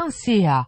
[0.00, 0.66] Francia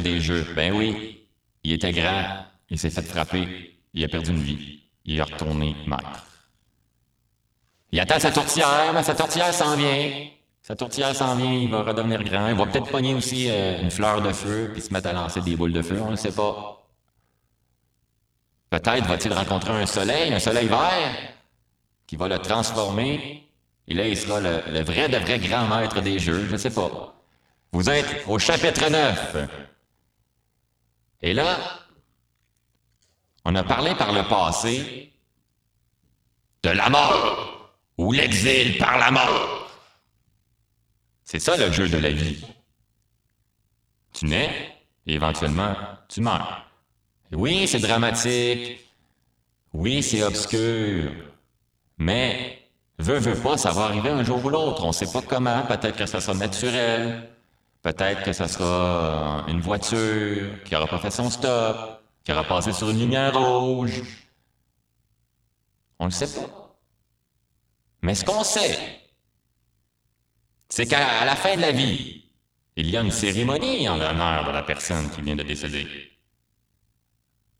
[0.00, 0.46] des jeux.
[0.54, 1.26] Ben oui.
[1.64, 2.46] Il était grand.
[2.70, 3.76] Il s'est fait frapper.
[3.94, 4.80] Il a perdu une vie.
[5.04, 6.26] Il est retourné maître.
[7.90, 10.28] Il attend sa tourtière, mais sa tourtière s'en vient.
[10.62, 12.48] Sa tourtière s'en vient, il va redevenir grand.
[12.48, 15.40] Il va peut-être pogner aussi euh, une fleur de feu, puis se mettre à lancer
[15.40, 16.86] des boules de feu, on ne sait pas.
[18.70, 21.14] Peut-être va-t-il rencontrer un soleil, un soleil vert,
[22.06, 23.46] qui va le transformer.
[23.88, 26.56] Et là, il sera le, le vrai de vrai grand maître des jeux, je ne
[26.56, 27.14] sais pas.
[27.72, 29.36] Vous êtes au chapitre 9.
[31.22, 31.58] Et là,
[33.44, 35.12] on a parlé par le passé
[36.62, 39.70] de la mort ou l'exil par la mort.
[41.24, 42.44] C'est ça le jeu de la vie.
[44.12, 44.76] Tu nais
[45.06, 45.74] et éventuellement
[46.08, 46.66] tu meurs.
[47.32, 48.80] Oui, c'est dramatique.
[49.72, 51.10] Oui, c'est obscur.
[51.96, 52.68] Mais,
[52.98, 54.84] veut, veut pas, ça va arriver un jour ou l'autre.
[54.84, 55.62] On sait pas comment.
[55.62, 57.31] Peut-être que ça sera naturel.
[57.82, 62.72] Peut-être que ça sera une voiture qui aura pas fait son stop, qui aura passé
[62.72, 64.02] sur une lumière rouge.
[65.98, 66.76] On le sait pas.
[68.02, 68.78] Mais ce qu'on sait,
[70.68, 72.24] c'est qu'à la fin de la vie,
[72.76, 75.86] il y a une cérémonie en l'honneur de la personne qui vient de décéder.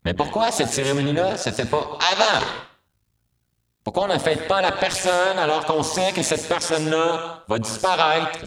[0.05, 2.45] Mais pourquoi cette cérémonie-là se fait pas avant?
[3.83, 8.39] Pourquoi on ne fête pas la personne alors qu'on sait que cette personne-là va disparaître,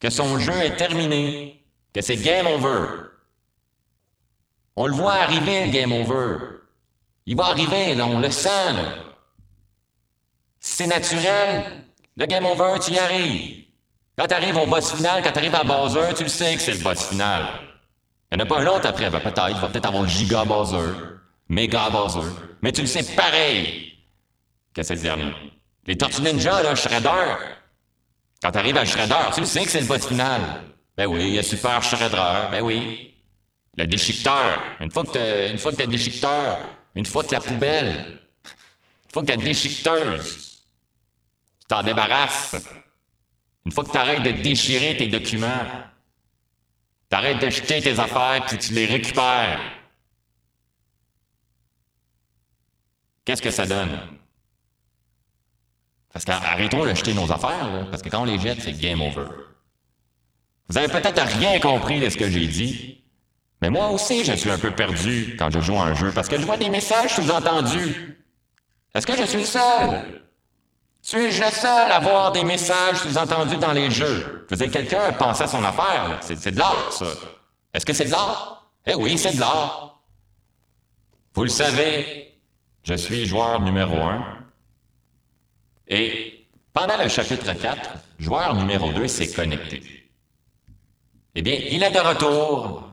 [0.00, 2.86] que son jeu est terminé, que c'est game over?
[4.76, 6.36] On le voit arriver, game over.
[7.24, 8.94] Il va arriver, là, on le sent, là.
[10.60, 11.84] C'est naturel.
[12.16, 13.64] Le game over, tu y arrives.
[14.16, 16.60] Quand tu arrives au boss final, quand tu arrives à Bowser, tu le sais que
[16.60, 17.44] c'est le boss final.
[18.32, 20.44] Il n'y en a pas un autre après, ben, peut-être, il va peut-être avoir Giga
[20.44, 20.92] Bowser,
[21.48, 22.28] Mega Bowser,
[22.62, 23.98] mais tu le sais pareil
[24.74, 25.32] que c'est le dernier.
[25.86, 27.36] Les Tortues Ninja, là, Shredder,
[28.42, 30.40] quand tu arrives à Shredder, tu sais que c'est le boss final.
[30.96, 33.14] Ben oui, il y a Super Shredder, ben oui.
[33.76, 36.58] Le déchiqueteur, une fois que t'as, une fois que t'as déchiqueteur,
[36.94, 40.62] une fois que la poubelle, une fois que t'as déchiqueteuse,
[41.60, 42.56] tu t'en débarrasses.
[43.66, 45.66] Une fois que tu arrêtes de déchirer tes documents,
[47.10, 49.60] tu arrêtes de jeter tes affaires puis tu les récupères.
[53.24, 53.98] Qu'est-ce que ça donne?
[56.16, 59.02] Parce qu'arrêtons de jeter nos affaires, là, parce que quand on les jette, c'est game
[59.02, 59.26] over.
[60.66, 63.04] Vous avez peut-être rien compris de ce que j'ai dit,
[63.60, 66.26] mais moi aussi, je suis un peu perdu quand je joue à un jeu, parce
[66.26, 68.24] que je vois des messages sous-entendus.
[68.94, 70.22] Est-ce que je suis seul?
[71.02, 74.46] Suis-je le seul à voir des messages sous-entendus dans les jeux?
[74.50, 77.04] Je veux quelqu'un pensait à son affaire, c'est de l'art, ça.
[77.74, 78.70] Est-ce que c'est de l'art?
[78.86, 80.00] Eh oui, c'est de l'art.
[81.34, 82.40] Vous le savez,
[82.84, 84.35] je suis joueur numéro un.
[85.88, 89.82] Et pendant le chapitre 4, joueur numéro 2 s'est connecté.
[91.34, 92.90] Eh bien, il est de retour.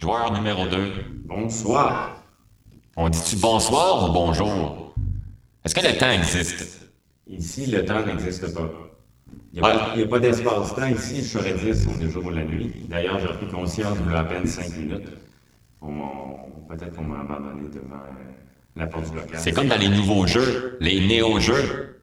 [0.00, 0.92] Joueur numéro 2.
[1.24, 2.22] Bonsoir.
[2.96, 4.94] On dit-tu bonsoir ou bonjour?
[5.64, 6.88] Est-ce que le temps existe?
[7.26, 8.70] Ici, le temps n'existe pas.
[9.52, 12.72] Il n'y a, pas d'espace-temps ici, je serais 10, on est jour ou la nuit.
[12.88, 15.08] D'ailleurs, j'ai repris conscience il y a à peine 5 minutes.
[16.68, 18.24] Peut-être qu'on m'a abandonné devant euh,
[18.74, 19.38] la porte du local.
[19.38, 21.93] C'est comme dans les nouveaux jeux, les néo-jeux.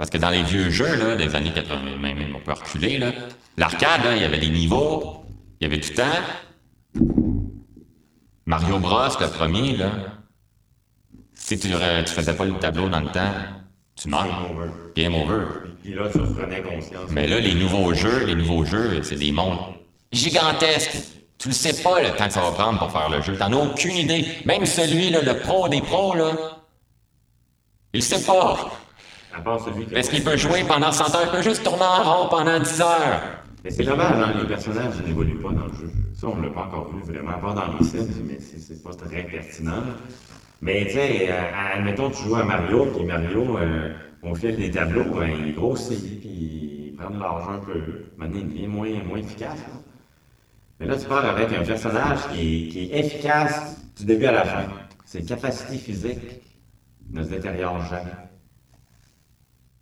[0.00, 3.12] Parce que dans les vieux jeux, là, des années 80, même, on peut reculer, là,
[3.58, 5.26] l'arcade, il y avait des niveaux,
[5.60, 6.04] il y avait du temps.
[8.46, 9.90] Mario Bros, le premier, là,
[11.34, 13.30] si tu, ne faisais pas le tableau dans le temps,
[13.94, 14.24] tu meurs.
[14.24, 14.70] Game over.
[14.96, 15.44] Game over.
[15.82, 17.10] Puis là, tu reprenais conscience.
[17.10, 19.58] Mais là, les nouveaux jeux, les nouveaux jeux, c'est des mondes
[20.12, 20.96] gigantesques.
[21.36, 23.36] Tu ne sais pas le temps que ça va prendre pour faire le jeu.
[23.36, 24.24] T'en as aucune idée.
[24.46, 26.32] Même celui, là, le pro des pros, là,
[27.92, 28.72] il sait pas.
[29.36, 29.94] À part celui qui...
[29.94, 31.22] Est-ce qu'il peut jouer pendant 100 heures?
[31.26, 33.20] Il peut juste tourner en rond pendant 10 heures.
[33.62, 35.90] Mais c'est dommage, hein, les personnages n'évoluent pas dans le jeu.
[36.14, 38.82] Ça, on ne l'a pas encore vu vraiment, pas dans les Sims, mais c'est c'est
[38.82, 39.82] pas très pertinent.
[40.62, 44.70] Mais tu sais, euh, admettons, tu joues à Mario, puis Mario, euh, au fil des
[44.70, 47.82] tableaux, ben, il grossit, puis il prend de l'argent un peu.
[48.16, 49.58] Maintenant, il devient moins, moins efficace.
[49.58, 49.80] là.
[50.80, 54.44] Mais là, tu parles avec un personnage qui qui est efficace du début à la
[54.44, 54.64] fin.
[55.04, 56.42] Ses capacités physiques
[57.10, 58.12] ne se détériorent jamais.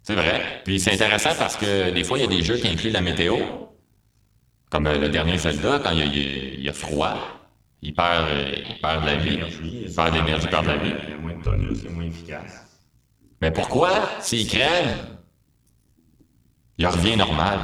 [0.09, 0.63] C'est vrai.
[0.65, 3.03] Puis c'est intéressant parce que des fois, il y a des jeux qui incluent la
[3.03, 3.37] météo.
[4.71, 7.19] Comme euh, le dernier Zelda, quand il y a, il y froid,
[7.83, 9.39] il perd, euh, il perd de la vie.
[9.85, 10.95] Il perd de l'énergie, il perd de la vie.
[11.05, 12.67] Il y a moins de tonus, c'est moins efficace.
[13.43, 14.97] Mais pourquoi, s'il crève,
[16.79, 17.59] il revient normal?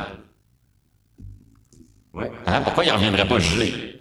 [2.12, 2.30] Ouais.
[2.46, 2.60] Hein?
[2.60, 4.00] Pourquoi il reviendrait pas gelé?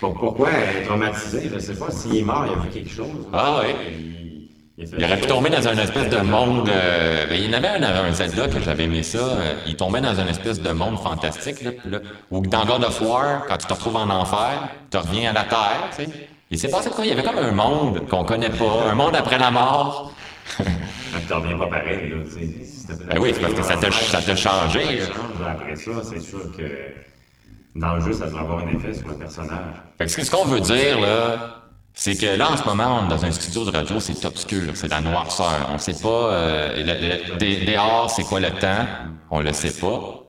[0.00, 1.48] Pour- pourquoi être traumatisé?
[1.54, 1.92] Je sais pas.
[1.92, 3.28] S'il est mort, il a vu quelque chose.
[3.32, 4.35] Ah oui.
[4.78, 6.68] Il, aurait pu tomber dans un espèce de monde.
[6.68, 9.18] euh, ben, il y en avait un, un Zelda que j'avais aimé ça.
[9.18, 11.62] euh, il tombait dans un espèce de monde fantastique.
[11.62, 11.98] Là, là,
[12.30, 15.44] ou dans God of War, quand tu te retrouves en enfer, tu reviens à la
[15.44, 15.88] terre.
[15.96, 16.10] Tu sais.
[16.50, 17.04] Il s'est passé quoi?
[17.06, 20.12] Il y avait comme un monde qu'on connaît pas, un monde après la mort.
[20.58, 22.94] Tu reviens pas pareil, là, tu sais.
[23.10, 25.00] Ben oui, c'est parce que ça t'a- ça t'a changé.
[25.48, 26.62] Après ça, c'est sûr que
[27.74, 29.58] dans le jeu, ça doit avoir un effet sur le personnage.
[29.98, 31.62] Fait que- ce qu'on veut dire, là,
[31.98, 34.70] c'est que là, en ce moment, on est dans un studio de radio, c'est obscur,
[34.74, 35.66] c'est la noirceur.
[35.72, 38.84] On sait pas, euh, le- le- dé- dehors, c'est quoi le temps,
[39.30, 40.22] on le sait pas.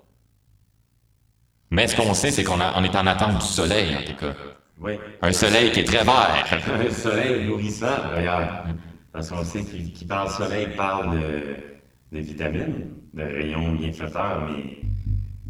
[1.69, 4.33] Mais ce qu'on sait, c'est qu'on on est en attente du soleil, en tout cas.
[4.79, 4.93] Oui.
[5.21, 6.45] Un soleil qui est très vert.
[6.89, 8.63] Un soleil nourrissant, d'ailleurs.
[9.11, 11.55] Parce qu'on sait qu'il qui parle soleil parle de,
[12.13, 14.77] de vitamines, de rayons bienfaiteurs, mais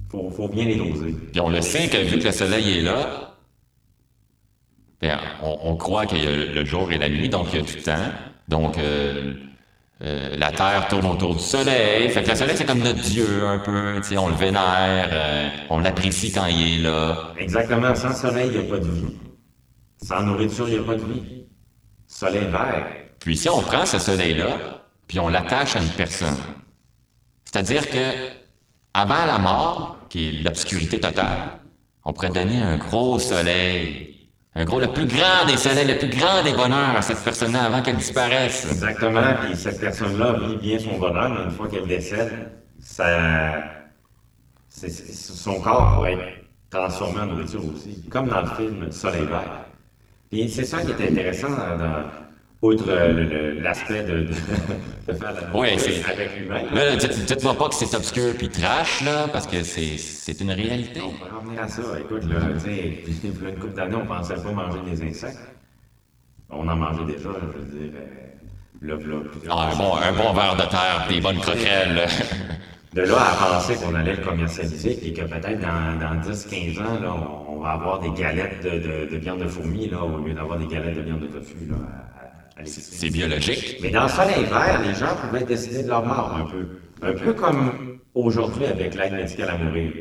[0.09, 1.12] faut, faut bien les doser.
[1.31, 3.26] Puis on le sait que vu que le soleil est là,
[5.01, 7.62] ben, on, on croit qu'il y a le jour et la nuit, donc il y
[7.62, 8.12] a du temps.
[8.48, 9.34] Donc, euh,
[10.04, 12.10] euh, la Terre tourne autour du Soleil.
[12.10, 13.96] Fait que le Soleil, c'est comme notre Dieu, un peu.
[13.98, 17.34] Tu sais, on le vénère, euh, on l'apprécie quand il est là.
[17.38, 17.94] Exactement.
[17.96, 19.16] Sans soleil, il n'y a pas de vie.
[20.01, 21.46] Sans nourriture, il n'y a pas de vie.
[22.08, 22.88] Soleil vert.
[23.20, 26.38] Puis si on prend ce Soleil-là, puis on l'attache à une personne,
[27.46, 28.30] c'est-à-dire que
[28.94, 31.60] avant la mort, qui est l'obscurité totale,
[32.06, 34.16] on pourrait donner un gros soleil
[34.58, 37.66] un gros, le plus grand des soleils, le plus grand des bonheurs à cette personne-là
[37.66, 38.66] avant qu'elle disparaisse.
[38.72, 39.22] Exactement.
[39.44, 42.32] Puis cette personne-là vit bien son bonheur, mais une fois qu'elle décède,
[42.80, 43.64] ça,
[44.68, 46.24] son corps pourrait être
[46.72, 49.66] transformé en nourriture aussi, comme dans le film Soleil vert.
[50.32, 52.04] Puis c'est ça qui est intéressant dans,
[52.62, 54.28] outre euh, l'aspect de,
[55.08, 55.70] de, faire la oui,
[56.10, 56.64] avec l'humain.
[56.74, 61.02] Là, dites-moi pas que c'est obscur puis trash, là, parce que c'est une réalité.
[61.02, 61.82] On peut revenir à ça.
[62.00, 65.40] Écoute, là, tu sais, une couple d'années, on pensait pas manger des insectes.
[66.50, 67.92] On en mangeait déjà, je veux dire.
[67.96, 68.18] Euh,
[69.50, 72.08] ah, un, bon, un bon verre de terre, des bonnes croquelles.
[72.94, 77.00] de là à penser qu'on allait le commercialiser et que peut-être dans, dans 10-15 ans,
[77.02, 77.16] là,
[77.50, 80.60] on, va avoir des galettes de, de, de viande de fourmi là, au lieu d'avoir
[80.60, 81.56] des galettes de viande de tofu.
[81.70, 81.76] Là,
[82.66, 83.78] c'est biologique.
[83.82, 86.68] Mais dans le soleil vert, les gens pouvaient décider de leur mort un peu.
[87.02, 89.92] Un peu comme aujourd'hui avec l'aide médicale à mourir.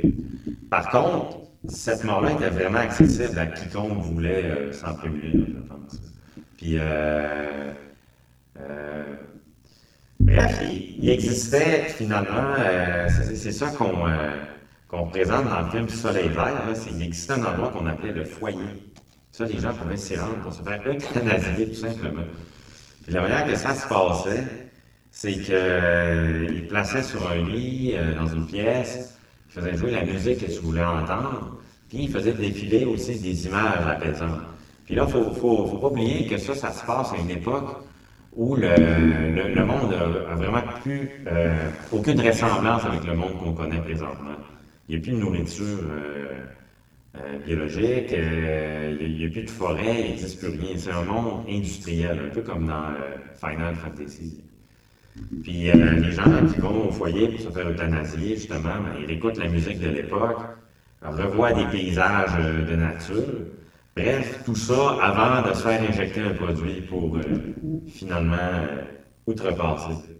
[0.70, 6.00] Par contre, cette mort-là était vraiment accessible à quiconque voulait euh, s'en prémunir, je pense.
[6.56, 7.72] Puis, euh,
[8.60, 9.14] euh,
[10.20, 14.30] bref, il, existait finalement, euh, c'est ça qu'on euh,
[14.88, 18.58] qu'on présente dans le film Soleil vert, il existait un endroit qu'on appelait le foyer.
[19.36, 22.22] Ça, les gens pouvaient s'y rendre pour se faire euthanasier, tout simplement.
[23.04, 24.44] Puis la manière que ça se passait,
[25.10, 29.14] c'est qu'ils euh, plaçaient sur un lit, euh, dans une pièce,
[29.50, 31.58] ils faisaient jouer la musique que tu voulais entendre,
[31.90, 34.40] puis ils faisaient défiler aussi des images apaisantes.
[34.86, 37.76] Puis là, il faut, faut, pas oublier que ça, ça se passe à une époque
[38.34, 44.36] où le, monde a, vraiment plus euh, aucune ressemblance avec le monde qu'on connaît présentement.
[44.88, 45.84] Il n'y a plus de nourriture
[47.24, 50.76] euh, biologique, euh, il n'y a, plus de forêt, il n'existe plus rien.
[50.76, 54.42] C'est un monde industriel, un peu comme dans euh, Final Fantasy.
[55.42, 59.38] Puis les gens qui vont au foyer pour se faire euthanasier, justement, ben, ils écoutent
[59.38, 60.40] la musique de l'époque,
[61.00, 63.24] revoient des paysages de nature.
[63.96, 67.18] Bref, tout ça avant de se faire injecter un produit pour
[67.88, 68.66] finalement
[69.26, 70.16] outrepasser.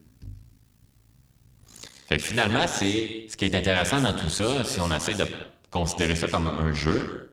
[2.09, 5.25] Fait finalement, c'est ce qui est intéressant dans tout ça, si on essaie de
[5.71, 7.31] considérer ça comme un jeu.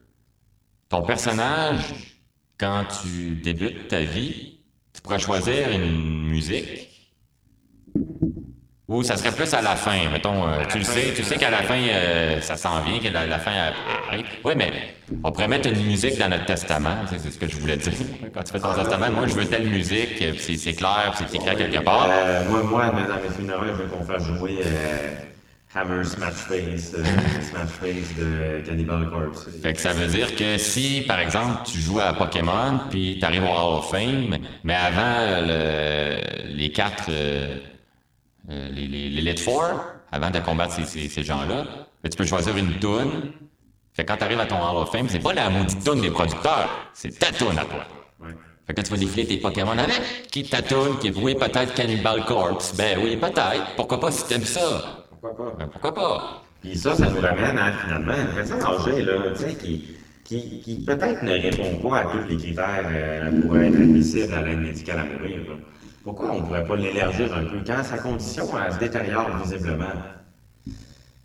[0.90, 1.94] Ton personnage,
[2.58, 4.60] quand tu débutes ta vie,
[4.94, 6.90] tu pourrais choisir une musique.
[8.90, 11.50] Ou ça serait plus à la fin, mettons, euh, tu le sais, tu sais qu'à
[11.50, 13.54] la fin, euh, ça s'en vient, que la, fin
[14.10, 14.26] arrive.
[14.44, 14.72] Oui, mais
[15.24, 17.94] on pourrait mettre une musique dans notre testament, c'est ce que je voulais dire.
[18.34, 21.82] Quand tu fais ton testament, moi, je veux telle musique, c'est clair, c'est écrit quelque
[21.82, 22.10] part.
[22.12, 24.60] Euh, moi, moi, dans mes funérailles, je veux qu'on fasse jouer
[25.76, 26.04] Hammer
[26.54, 29.48] euh, de Cannibal Corpse.
[29.62, 33.26] Fait que ça veut dire que si, par exemple, tu joues à Pokémon, puis tu
[33.26, 35.48] arrives au Hall of Fame, mais avant
[36.46, 37.58] les quatre, euh,
[38.50, 39.64] euh, les, les, Elite Four,
[40.12, 41.66] avant de combattre ces, ces, gens-là,
[42.04, 43.32] ben, tu peux choisir une toune.
[43.94, 46.02] Fait que quand tu arrives à ton Hall of Fame, c'est pas la maudite toune
[46.02, 47.86] des producteurs, c'est ta toune à toi.
[48.66, 50.28] Fait que tu vas défiler tes Pokémon avec.
[50.32, 52.74] Qui ta toune, qui est oui, peut-être Cannibal Corpse?
[52.76, 53.76] Ben oui, peut-être.
[53.76, 55.03] Pourquoi pas si t'aimes ça?
[55.24, 55.56] Pourquoi pas?
[55.58, 56.42] Ben, pourquoi pas?
[56.60, 59.88] Puis ça, ça nous ramène à finalement une personne âgée, là, tu sais, qui,
[60.26, 64.42] qui, qui peut-être ne répond pas à tous les critères euh, pour être admissible à
[64.42, 65.40] l'aide médicale à mourir.
[66.04, 69.94] Pourquoi on ne pourrait pas l'élargir un peu quand sa condition se détériore visiblement?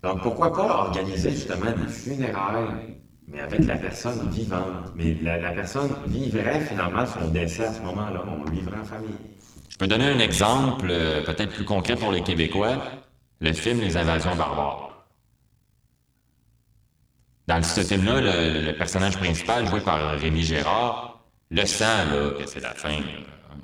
[0.01, 2.95] Donc pourquoi pas organiser justement des funérailles,
[3.27, 4.93] mais avec la personne vivante.
[4.95, 8.85] Mais la, la personne vivrait finalement son décès à ce moment-là, on le vivrait en
[8.85, 9.09] famille.
[9.67, 12.77] Je peux donner un exemple euh, peut-être plus concret pour les Québécois
[13.39, 15.05] le film Les Invasions barbares.
[17.47, 21.19] Dans ce film-là, le, personnage principal, joué par Rémi Gérard,
[21.49, 22.05] le sent,
[22.37, 22.99] que c'est la fin.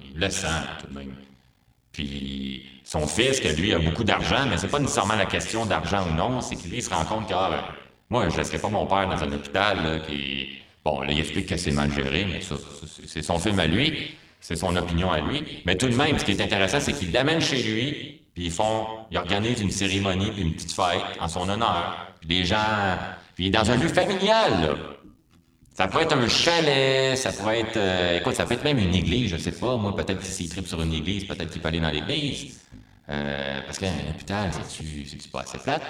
[0.03, 0.47] Il le sent,
[0.79, 1.13] tout de même.
[1.91, 6.05] Puis son fils, que lui a beaucoup d'argent, mais c'est pas nécessairement la question d'argent
[6.09, 7.73] ou non, c'est qu'il se rend compte que ah,
[8.09, 10.61] moi, je laisserai pas mon père dans un hôpital qui.
[10.83, 12.55] Bon, là, il explique que c'est mal géré, mais ça,
[13.07, 15.61] c'est son film à lui, c'est son opinion à lui.
[15.65, 18.51] Mais tout de même, ce qui est intéressant, c'est qu'il l'amène chez lui, puis ils
[18.51, 22.13] font, ils organisent une cérémonie puis une petite fête en son honneur.
[22.19, 22.97] Puis les gens,
[23.33, 24.75] puis dans un lieu familial, là.
[25.73, 28.95] Ça pourrait être un chalet, ça pourrait être, euh, écoute, ça peut être même une
[28.95, 29.75] église, je sais pas.
[29.75, 32.61] Moi, peut-être que s'il tripe sur une église, peut-être qu'il peut aller dans l'église.
[33.09, 35.83] Euh, parce qu'un hôpital, c'est-tu, c'est pas assez plate?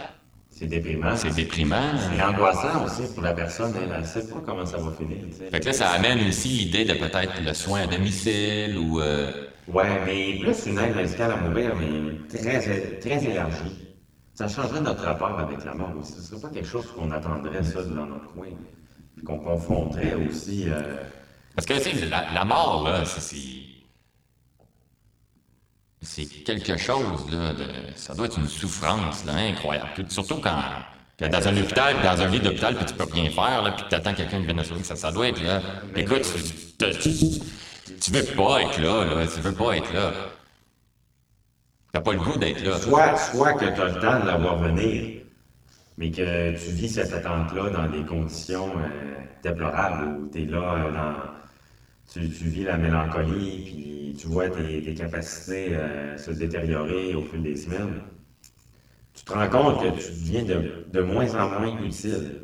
[0.57, 1.17] C'est déprimant.
[1.17, 1.91] C'est déprimant.
[1.97, 3.73] C'est angoissant aussi pour la personne.
[3.75, 5.17] Elle ne sait pas comment ça va finir.
[5.51, 9.01] Fait que là, ça amène aussi l'idée de peut-être le soin à domicile ou...
[9.01, 9.47] Euh...
[9.67, 13.97] Ouais, mais plus une aide médicale à mourir, mais très, très élargie.
[14.33, 16.13] Ça changerait notre rapport avec la mort aussi.
[16.13, 18.47] Ce ne serait pas quelque chose qu'on attendrait ça dans notre coin.
[19.17, 20.69] Puis qu'on confronterait aussi...
[20.69, 21.03] Euh...
[21.53, 23.35] Parce que, tu sais, la, la, mort, là, c'est
[26.05, 29.89] c'est quelque chose, là, de, ça doit être une souffrance là, incroyable.
[30.09, 30.61] Surtout quand,
[31.19, 33.85] quand dans un hôpital, dans un lit d'hôpital, puis tu peux rien faire, là, puis
[33.89, 35.61] tu attends quelqu'un qui vienne sauver, ça, ça doit être là.
[35.95, 36.25] Écoute,
[36.77, 37.09] tu,
[37.99, 40.11] tu, veux pas être là, là, tu veux pas être là.
[41.91, 42.77] T'as pas le goût d'être là.
[42.77, 45.21] Soit, soit que tu as le temps de l'avoir venir,
[45.97, 50.57] mais que tu vis cette attente-là dans des conditions euh, déplorables, où tu es là
[50.57, 51.35] euh, dans
[52.11, 57.55] tu, vis la mélancolie, puis tu vois tes, capacités euh, se détériorer au fil des
[57.55, 58.01] semaines,
[59.13, 62.41] tu te rends compte que tu deviens de, moins en moins utile.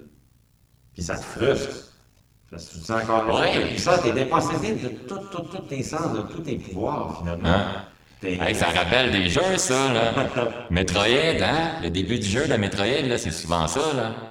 [0.94, 1.91] Puis ça te frustre.
[2.50, 3.65] Parce que tu te sens encore ouais.
[3.68, 7.48] Puis ça, t'es dépossédé de tous tes sens, de tous tes pouvoirs, finalement.
[7.48, 8.53] Hein?
[8.53, 10.13] ça rappelle des jeux, ça, là.
[10.70, 11.80] Metroid, hein?
[11.82, 14.31] Le début du jeu de Metroid, là, c'est souvent ça, là.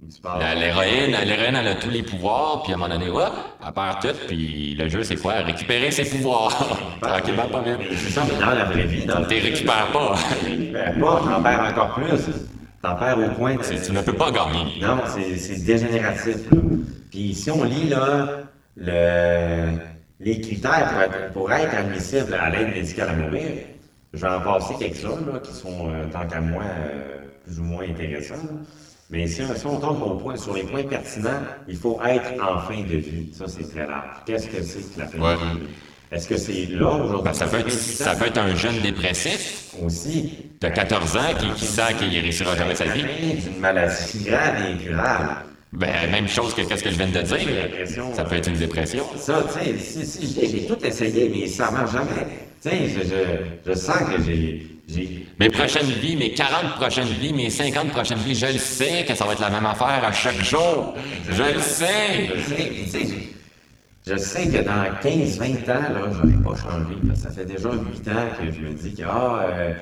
[0.00, 3.32] L'héroïne, l'héroïne, elle a tous les pouvoirs, puis à un moment donné, hop,
[3.66, 5.34] elle perd tout, puis le jeu, c'est quoi?
[5.40, 6.56] Récupérer ses pouvoirs.
[7.02, 7.88] Tranquillement, pas vite.
[7.96, 9.04] C'est ça, mais dans la vraie vie...
[9.06, 10.14] Dans T'es récupères pas.
[10.40, 12.30] Tu récupères pas, t'en perds encore plus.
[12.80, 13.84] T'en perds au point de...
[13.84, 14.80] Tu ne peux pas gagner.
[14.80, 16.48] Non, c'est dégénératif.
[17.10, 18.28] Puis si on lit, là,
[18.76, 19.78] le...
[20.20, 23.48] les critères pour être, pour être admissible à l'aide médicale à mourir,
[24.14, 27.64] je vais en passer quelques-uns, là, qui sont, euh, tant qu'à moi, euh, plus ou
[27.64, 28.36] moins intéressants.
[29.10, 32.82] Mais si, on tombe au point, sur les points pertinents, il faut être en fin
[32.82, 33.32] de vie.
[33.32, 34.22] Ça, c'est très rare.
[34.26, 35.66] Qu'est-ce que c'est que la fin de vie?
[36.10, 37.24] Est-ce que c'est là aujourd'hui?
[37.24, 39.74] Ben, ça, peut être, ça peut être un jeune dépressif.
[39.82, 40.32] Aussi.
[40.60, 43.04] De 14 ans qui, qui sent qu'il réussira jamais sa vie.
[43.46, 45.28] une maladie grave et incurable.
[45.72, 47.38] Ben, même chose que qu'est-ce que je viens de dire.
[48.14, 49.04] Ça peut être une dépression.
[49.16, 52.26] Ça, tu sais, si, si, j'ai tout essayé, mais ça ne marche jamais.
[52.62, 54.66] Tu sais, je, je, je, sens que j'ai
[55.38, 59.14] mes prochaines vies, mes 40 prochaines vies, mes 50 prochaines vies, je le sais que
[59.14, 60.94] ça va être la même affaire à chaque jour.
[61.30, 62.30] Je le sais.
[62.36, 63.37] Je sais,
[64.08, 66.94] je sais que dans 15-20 ans, là, je n'aurais pas changé.
[67.14, 69.72] ça fait déjà 8 ans que je me dis que, ah, euh,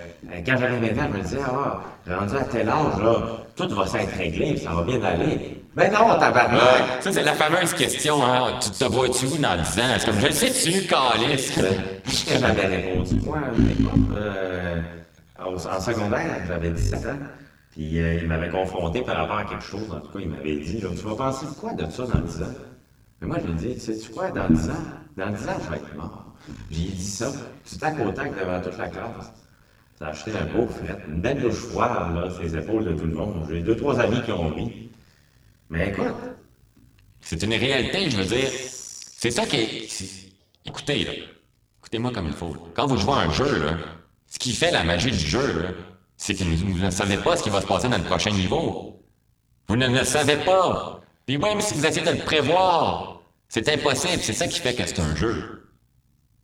[0.45, 3.17] quand j'avais 20 ans, je me disais, ah, rendu à tel âge, là,
[3.55, 5.63] tout va s'être réglé, ça va bien aller.
[5.77, 6.61] Mais non, tabarnak!
[6.61, 8.59] Euh, ça, c'est la fameuse question, hein.
[8.61, 9.97] Tu te vois-tu dans 10 ans?
[9.99, 11.53] C'est comme, je le sais-tu, Calice?
[11.53, 13.39] Qu'est-ce que j'avais répondu, moi?
[14.17, 14.81] Euh,
[15.39, 17.19] en secondaire, j'avais 17 ans.
[17.71, 19.91] Puis euh, il m'avait confronté par rapport à quelque chose.
[19.93, 22.55] En tout cas, il m'avait dit Tu vas penser quoi de ça dans 10 ans?
[23.21, 24.73] Mais moi, je lui Tu sais-tu quoi, dans 10 ans
[25.17, 26.35] Dans 10 ans, je vais être mort.
[26.71, 27.33] J'ai dit ça.
[27.33, 29.33] Tout à côté devant toute la classe.
[30.01, 33.07] A acheté un beau fret, une belle douche froide, là, sur les épaules de tout
[33.07, 33.47] le monde.
[33.51, 34.91] J'ai deux, trois amis qui ont ri.
[35.71, 36.15] Mais écoute.
[37.21, 38.51] C'est une réalité, je veux dire.
[38.51, 39.89] C'est ça qui est.
[40.67, 41.13] Écoutez, là.
[41.81, 42.55] Écoutez-moi comme il faut.
[42.75, 43.79] Quand vous jouez à un jeu, là,
[44.27, 45.75] ce qui fait la magie du jeu,
[46.19, 49.03] c'est que vous ne savez pas ce qui va se passer dans le prochain niveau.
[49.69, 51.01] Vous ne le savez pas.
[51.27, 54.23] Puis même si vous essayez de le prévoir, c'est impossible.
[54.23, 55.63] C'est ça qui fait que c'est un jeu.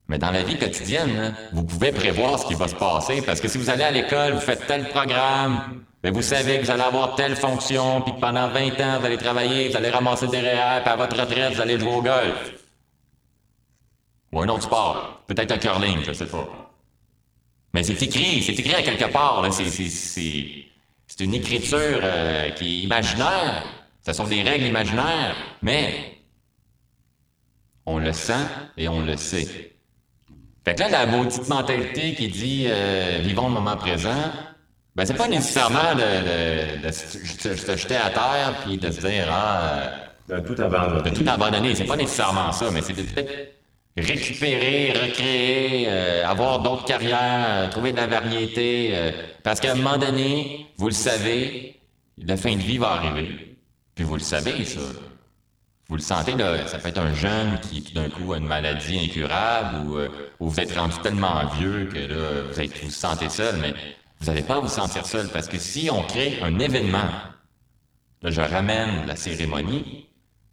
[0.09, 3.49] Mais dans la vie quotidienne, vous pouvez prévoir ce qui va se passer parce que
[3.49, 6.83] si vous allez à l'école, vous faites tel programme, mais vous savez que vous allez
[6.83, 10.41] avoir telle fonction, puis que pendant 20 ans, vous allez travailler, vous allez ramasser des
[10.41, 12.53] REER, puis à votre retraite, vous allez jouer au golf.
[14.33, 15.23] Ou un autre sport.
[15.29, 16.49] Peut-être un curling, je sais pas.
[17.73, 19.47] Mais c'est écrit, c'est écrit à quelque part.
[19.53, 23.82] C'est une écriture euh, qui est imaginaire.
[24.05, 26.19] Ce sont des règles imaginaires, mais
[27.87, 29.75] on le sent et on le sait.
[30.65, 34.31] Fait que là, la maudite mentalité qui dit euh, vivons le moment présent,
[34.95, 40.41] ben c'est pas nécessairement de, se jeter à terre puis de se dire ah euh,
[40.41, 41.11] de tout abandonner.
[41.11, 43.53] De tout abandonner, c'est pas nécessairement ça, mais c'est peut-être
[43.97, 48.91] récupérer, recréer, euh, avoir d'autres carrières, euh, trouver de la variété.
[48.93, 49.11] Euh,
[49.43, 51.81] parce qu'à un moment donné, vous le savez,
[52.19, 53.52] la fin de vie va arriver.
[53.95, 54.81] Puis vous le savez, ça.
[55.89, 58.47] Vous le sentez, là, ça peut être un jeune qui, tout d'un coup, a une
[58.47, 59.91] maladie incurable
[60.41, 63.75] ou, vous êtes rendu tellement vieux que là, vous, êtes, vous sentez seul, mais
[64.19, 67.11] vous n'allez pas vous sentir seul parce que si on crée un événement,
[68.23, 70.09] là, je ramène la cérémonie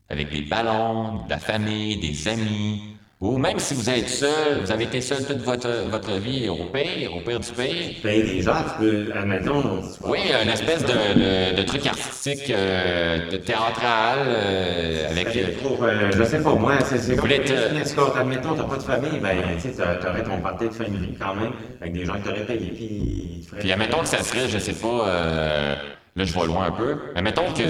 [0.10, 4.71] avec des ballons, de la famille, des amis, Ou même si vous êtes seul, vous
[4.71, 8.01] avez été seul toute votre, votre vie au pire, au pire du pire.
[8.01, 9.82] Payer des gens, tu peux, admettons.
[10.05, 15.58] Oui, une espèce de, de, truc artistique, euh, de théâtral, euh, avec.
[15.62, 18.15] Pour, euh, je sais pas, moi, c'est comme une escorte.
[18.15, 21.51] Admettons, t'as pas de famille, ben, tu sais, t'aurais ton parti de famille quand même,
[21.82, 23.45] avec des gens qui t'auraient payé, puis.
[23.60, 25.75] Puis admettons que ça serait, je sais pas.
[26.15, 26.97] Là, je vois loin un peu.
[27.15, 27.63] Mais mettons que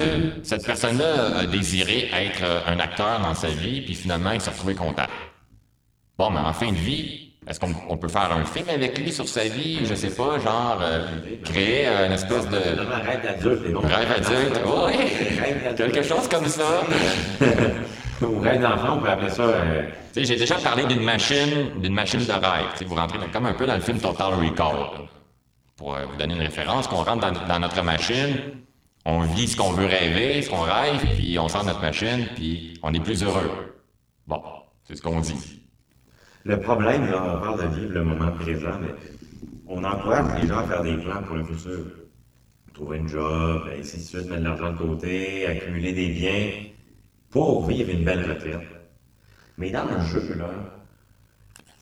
[0.44, 4.76] cette personne-là a désiré être un acteur dans sa vie, puis finalement, il s'est retrouvé
[4.76, 5.06] content.
[6.20, 9.26] Bon, mais en fin de vie, est-ce qu'on peut faire un film avec lui sur
[9.26, 9.86] sa vie?
[9.86, 11.06] Je sais pas, genre, euh,
[11.42, 12.58] créer une espèce de.
[12.58, 15.74] Rêve adulte, Rêve adulte, oui!
[15.78, 16.82] Quelque chose comme ça.
[18.20, 19.44] Ou rêve d'enfant, on peut appeler ça.
[19.44, 19.82] Euh,
[20.14, 22.86] j'ai déjà parlé d'une machine, d'une machine de rêve.
[22.86, 24.76] vous rentrez comme un peu dans le film Total Recall.
[25.78, 28.36] Pour euh, vous donner une référence, qu'on rentre dans, dans, notre machine,
[29.06, 32.74] on vit ce qu'on veut rêver, ce qu'on rêve, puis on sort notre machine, puis
[32.82, 33.74] on est plus heureux.
[34.26, 34.42] Bon,
[34.84, 35.59] c'est ce qu'on dit.
[36.44, 38.94] Le problème, là, on parle de vivre le moment présent, mais
[39.68, 41.86] on encourage les gens à faire des plans pour le futur.
[42.72, 46.50] Trouver un job, ainsi de suite, mettre de l'argent de côté, accumuler des biens
[47.28, 48.66] pour vivre une belle retraite.
[49.58, 50.48] Mais dans le jeu, là,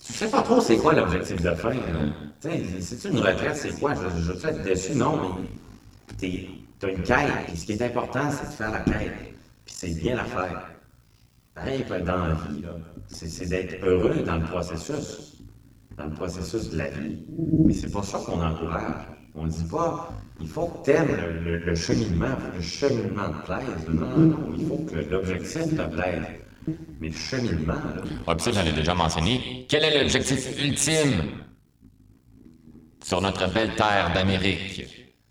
[0.05, 1.73] tu sais pas trop c'est quoi l'objectif de fin.
[2.40, 3.94] C'est une retraite, c'est quoi?
[3.94, 5.37] Je, je suis dessus, non,
[6.21, 6.49] mais
[6.81, 9.12] t'as une quête, puis ce qui est important, c'est de faire la quête.
[9.64, 10.71] Puis c'est bien la faire.
[11.59, 12.62] Pareil dans la vie,
[13.09, 15.42] c'est d'être heureux dans le processus,
[15.97, 17.18] dans le processus de la vie.
[17.64, 19.07] Mais c'est pas ça qu'on encourage.
[19.35, 22.62] On ne dit pas, il faut que tu aimes le, cheminement, il faut que le
[22.62, 23.88] cheminement te plaise.
[23.88, 26.23] Non, non, il faut que l'objectif te plaise.
[27.01, 28.03] Mais le cheminement, là.
[28.27, 29.66] Ah, puis ça, j'en ai déjà mentionné.
[29.68, 31.23] Quel est l'objectif ultime
[33.03, 34.87] sur notre belle terre d'Amérique?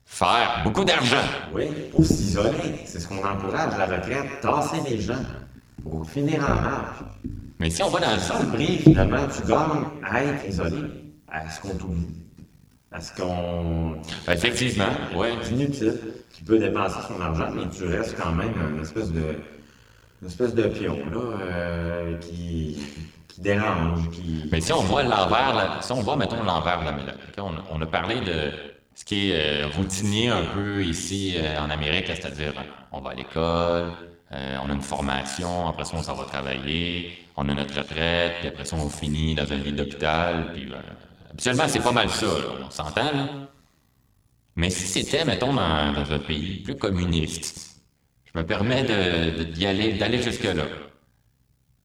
[0.06, 1.28] Faire beaucoup d'argent.
[1.54, 2.82] Oui, pour s'isoler.
[2.86, 5.24] C'est ce qu'on encourage, la retraite, tasser les gens
[5.89, 7.04] pour finir en marche.
[7.60, 8.43] Mais si on va dans le sens
[8.84, 10.78] finalement, tu gagnes à être isolé,
[11.28, 12.08] à ce qu'on t'oublie,
[12.91, 13.95] à ce qu'on.
[14.32, 15.30] Effectivement, oui.
[15.52, 16.00] inutile,
[16.32, 19.23] qui peut dépenser son argent, mais tu restes quand même une espèce de.
[20.21, 22.80] Une espèce de pion, là, euh, qui,
[23.28, 24.50] qui dérange, qui...
[24.52, 27.80] Mais si on voit l'envers, si on voit, mettons, l'envers de la médaille, on, on,
[27.80, 28.52] a parlé de
[28.95, 32.54] ce qui est euh, routinier un peu ici euh, en Amérique, c'est-à-dire
[32.91, 33.91] on va à l'école,
[34.34, 38.34] euh, on a une formation, après ça, on s'en va travailler, on a notre retraite,
[38.40, 40.52] puis après ça, on finit dans un lit d'hôpital.
[40.54, 40.76] Puis, euh,
[41.32, 42.28] habituellement, c'est pas mal ça,
[42.66, 43.28] on s'entend, là.
[44.58, 47.80] Mais si c'était, mettons, dans, un pays plus communiste,
[48.26, 48.84] je me permets
[49.54, 50.63] d'y aller, d'aller jusque-là.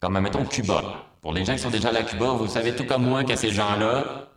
[0.01, 1.07] Comme, mettons, Cuba.
[1.21, 3.51] Pour les gens qui sont déjà à Cuba, vous savez tout comme moi qu'à ces
[3.51, 4.31] gens-là,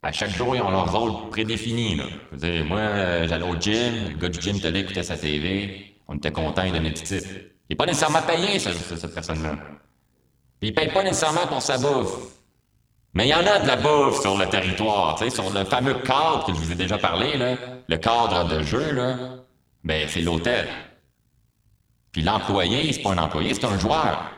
[0.00, 1.96] à chaque jour, ils ont leur rôle prédéfini.
[1.96, 2.04] Là.
[2.30, 5.91] Veux dire, moi, euh, j'allais au gym, le gars du gym t'allait écouter sa TV,
[6.08, 7.24] on était content, donnait du type.
[7.24, 9.56] Il n'est pas nécessairement payé, cette personne-là.
[10.60, 12.16] Puis il paye pas nécessairement pour sa bouffe.
[13.14, 15.94] Mais il y en a de la bouffe sur le territoire, tu sur le fameux
[15.94, 17.56] cadre que je vous ai déjà parlé,
[17.88, 19.16] le cadre de jeu, là,
[19.84, 20.68] ben, c'est l'hôtel.
[22.12, 24.30] Puis l'employé, c'est pas un employé, c'est un joueur.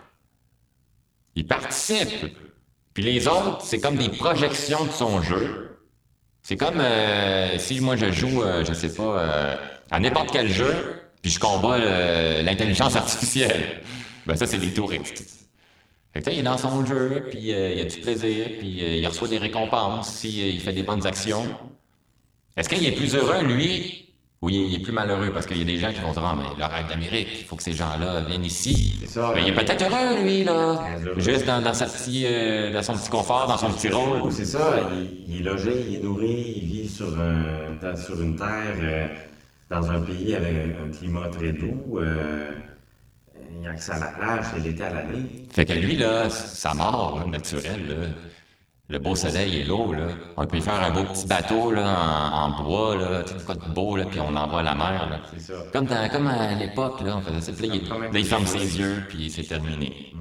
[1.34, 2.36] Il participe.
[2.94, 5.78] Puis les autres, c'est comme des projections de son jeu.
[6.42, 9.56] C'est comme euh, si moi je joue, euh, je sais pas, euh,
[9.90, 11.78] à n'importe quel jeu, puis je combats
[12.42, 13.80] l'intelligence artificielle.
[14.26, 15.24] Ben ça, c'est les touristes.
[16.12, 18.96] Fait que, il est dans son jeu, puis euh, il a du plaisir, puis euh,
[18.96, 21.46] il reçoit des récompenses s'il euh, fait des bonnes actions.
[22.58, 25.30] Est-ce qu'il est plus heureux, lui, ou il est plus malheureux?
[25.32, 27.44] Parce qu'il y a des gens qui vont dire, ah, mais le rêve d'Amérique, il
[27.46, 29.00] faut que ces gens-là viennent ici.
[29.06, 30.84] Ça, mais il est peut-être heureux, lui, là.
[31.16, 32.26] Juste dans, dans, sa petit,
[32.70, 34.30] dans son petit confort, dans son petit rôle.
[34.30, 34.88] C'est ça,
[35.26, 38.76] il, est logé, il est nourri, il vit sur, un, sur une terre
[39.74, 41.98] dans un pays avec un, climat très doux.
[41.98, 42.52] Euh,
[43.60, 45.46] il a accès à la plage, c'est l'été à l'année.
[45.50, 48.14] Fait que lui, là, sa mort naturelle,
[48.88, 51.84] le beau soleil et l'eau, là, on peut faire un beau petit bateau là,
[52.32, 55.08] en, bois, là, tout quoi de beau, là, puis on l'envoie à la mer.
[55.10, 55.20] Là.
[55.38, 55.54] Ça.
[55.72, 57.66] Comme, comme à l'époque, là, on faisait ça.
[57.66, 60.12] Là, il, ferme ses yeux, puis c'est terminé.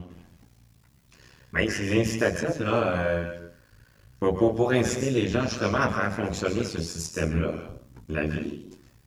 [1.52, 3.50] Mais ces incitatifs, là, euh,
[4.20, 7.52] pour, pour inciter les gens justement à faire fonctionner ce système-là,
[8.10, 8.64] la vie,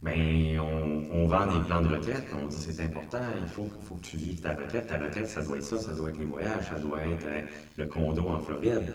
[0.06, 4.06] mais on, vend des plans de retraite, on dit c'est important, il faut, faut, que
[4.06, 4.86] tu vives ta retraite.
[4.86, 7.42] Ta retraite, ça doit être ça, ça doit être les voyages, ça doit être euh,
[7.76, 8.94] le condo en Floride.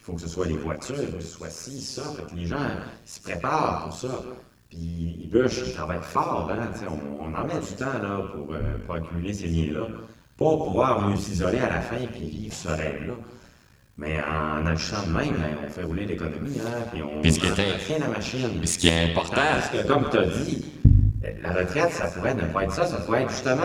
[0.00, 2.02] Il faut que ce soit les voitures, que ce soit ci, ça.
[2.28, 2.66] Que les gens
[3.04, 4.20] se préparent pour ça.
[4.68, 8.52] Puis ils bûchent, ils travaillent fort, hein, on, on, en met du temps là, pour,
[8.52, 9.86] euh, pour accumuler ces liens-là,
[10.36, 13.14] pour pouvoir mieux s'isoler à la fin et vivre ce rêve-là.
[13.98, 17.40] Mais en achetant de même, ben, on fait rouler l'économie, hein, puis on puis ce
[17.40, 18.48] qui était, la machine.
[18.60, 19.34] Puis ce qui est important.
[19.34, 20.64] Parce que, comme tu as dit,
[21.42, 23.64] La retraite, ça pourrait ne pas être ça, ça pourrait être justement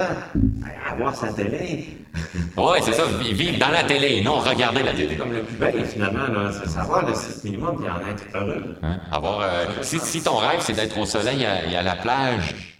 [0.91, 1.97] avoir sa télé.
[2.57, 5.15] Oui, c'est ça, vivre dans la télé, non regarder la télé.
[5.15, 8.75] Comme le plus belle, finalement, c'est savoir le site minimum et en être heureux.
[8.83, 8.99] Hein?
[9.11, 12.77] Avoir, euh, si, si, ton rêve, c'est d'être au soleil et à, la plage,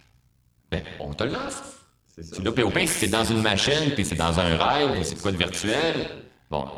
[0.70, 1.64] ben, on te l'offre.
[2.32, 5.32] Tu l'as, au si c'est dans une machine, puis c'est dans un rêve, c'est quoi
[5.32, 6.08] de virtuel,
[6.48, 6.68] bon,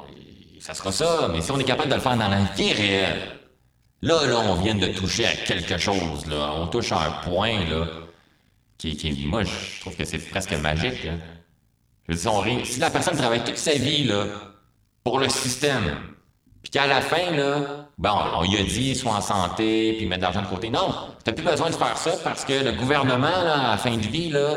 [0.61, 3.39] ça sera ça, mais si on est capable de le faire dans la vie réelle,
[4.03, 6.53] là, là, on vient de toucher à quelque chose, là.
[6.55, 7.87] On touche à un point, là,
[8.79, 11.19] qui, qui moi, je trouve que c'est presque magique, hein.
[12.09, 14.27] Je veux dire, si la personne travaille toute sa vie, là,
[15.03, 15.97] pour le système,
[16.63, 20.21] puis qu'à la fin, là, bon, on lui a dit, sois en santé, puis mettre
[20.21, 20.71] de l'argent de côté.
[20.71, 20.93] Non,
[21.25, 24.07] t'as plus besoin de faire ça parce que le gouvernement, là, à la fin de
[24.07, 24.55] vie, là,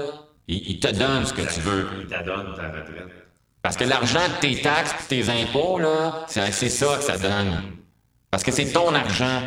[0.47, 1.87] il, te donne ce que tu veux.
[2.01, 3.18] Il te donne ta retraite.
[3.61, 7.61] Parce que l'argent de tes taxes et tes impôts, là, c'est ça que ça donne.
[8.31, 9.41] Parce que c'est ton argent.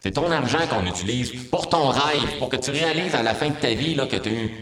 [0.00, 3.48] C'est ton argent qu'on utilise pour ton rêve, pour que tu réalises à la fin
[3.48, 4.52] de ta vie là, que, tu,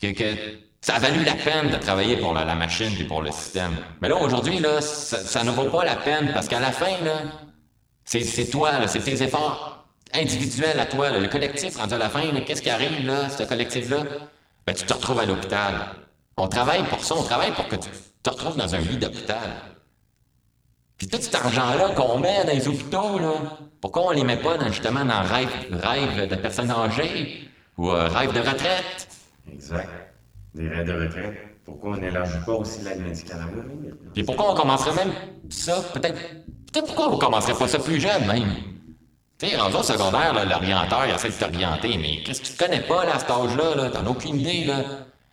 [0.00, 0.36] que, que
[0.80, 3.76] ça a valu la peine de travailler pour la, machine et pour le système.
[4.00, 7.22] Mais là, aujourd'hui, là, ça, ne vaut pas la peine parce qu'à la fin, là,
[8.04, 11.10] c'est toi, c'est tes efforts individuels à toi.
[11.10, 14.04] le collectif, rendu à la fin, qu'est-ce qui arrive, là, ce collectif-là?
[14.66, 15.74] Ben, tu te retrouves à l'hôpital.
[16.36, 17.88] On travaille pour ça, on travaille pour que tu
[18.22, 19.50] te retrouves dans un lit d'hôpital.
[20.98, 23.32] Puis tout cet argent-là qu'on met dans les hôpitaux, là,
[23.80, 28.08] pourquoi on les met pas dans, justement dans rêve, rêve de personnes âgées ou euh,
[28.08, 29.08] rêve de retraite?
[29.50, 29.88] Exact.
[30.54, 31.34] Des rêves de retraite.
[31.64, 33.40] Pourquoi on n'élargit pas aussi l'aide médicale?
[33.40, 33.94] À mourir?
[34.12, 35.12] Puis pourquoi on commencerait même
[35.48, 36.18] ça, peut-être,
[36.70, 38.52] peut-être pourquoi on commencerait pas ça plus jeune même?
[39.38, 43.06] Tu sais, en secondaire, l'orienteur, il essaie de t'orienter, mais qu'est-ce que tu connais pas,
[43.06, 43.88] là, à cet âge-là, là?
[43.88, 44.82] T'en as aucune idée, là.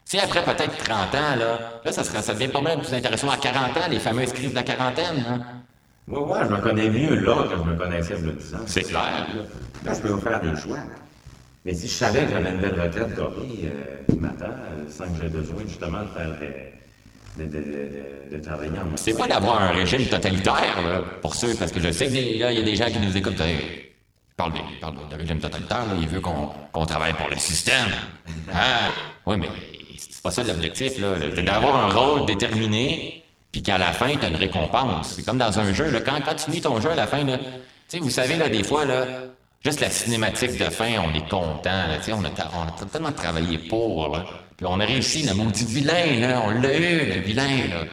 [0.10, 3.30] Si après peut-être 30 ans, là, là, ça, serait, ça devient pas mal plus intéressant
[3.30, 5.42] à 40 ans, les fameux crises de la quarantaine, hein?
[6.08, 8.56] Moi, ouais, je me connais mieux là que je me connaissais il y a 10
[8.56, 8.58] ans.
[8.66, 9.28] C'est clair.
[9.84, 10.78] Là, je peux faire des choix.
[11.66, 15.22] Mais si je savais que j'avais une belle retraite dorée euh, matin, euh, sans que
[15.22, 16.30] j'aie besoin justement de faire
[17.38, 21.54] de, de, de, de travailler en C'est pas d'avoir un régime totalitaire, là, pour ceux,
[21.56, 23.44] parce que je sais qu'il y a des gens qui nous écoutent.
[24.38, 27.90] Parle de, parle de régime totalitaire, là, il veut qu'on travaille pour le système.
[28.54, 28.88] Ah,
[29.26, 29.50] oui, mais
[30.28, 31.14] pas ça l'objectif, là.
[31.42, 35.14] D'avoir un rôle déterminé, puis qu'à la fin, tu as une récompense.
[35.16, 37.24] C'est comme dans un jeu, là, quand, quand tu finis ton jeu à la fin,
[37.24, 37.46] là, tu
[37.88, 39.06] sais, vous savez, là, des fois, là,
[39.64, 43.58] juste la cinématique de fin, on est content, là, on, a, on a tellement travaillé
[43.58, 44.26] pour, là.
[44.58, 47.86] Puis on a réussi, le maudit vilain, là, on l'a eu, le vilain, là.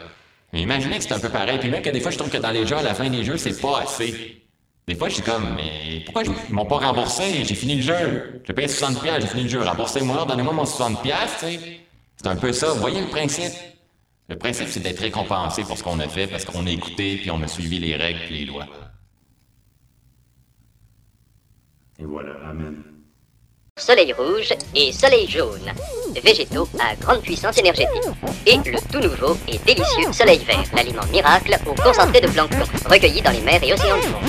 [0.52, 1.58] Mais imaginez que c'est un peu pareil.
[1.58, 3.24] Puis même que des fois, je trouve que dans les jeux, à la fin des
[3.24, 4.42] jeux, c'est pas assez.
[4.86, 7.44] Des fois, je suis comme, mais pourquoi ils m'ont pas remboursé?
[7.44, 8.40] J'ai fini le jeu.
[8.44, 9.62] J'ai payé 60$, j'ai fini le jeu.
[9.62, 11.83] Remboursez-moi, donnez-moi mon 60$, tu sais.
[12.24, 12.72] C'est un peu ça.
[12.72, 13.52] Vous voyez le principe?
[14.30, 17.30] Le principe, c'est d'être récompensé pour ce qu'on a fait parce qu'on a écouté puis
[17.30, 18.64] on a suivi les règles et les lois.
[21.98, 22.82] Et voilà, Amen.
[23.76, 25.70] Soleil rouge et soleil jaune.
[26.24, 27.90] Végétaux à grande puissance énergétique.
[28.46, 33.20] Et le tout nouveau et délicieux soleil vert, l'aliment miracle au concentré de plancton, recueilli
[33.20, 34.24] dans les mers et océans du monde.